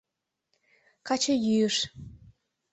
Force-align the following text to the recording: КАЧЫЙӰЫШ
КАЧЫЙӰЫШ 1.07 1.75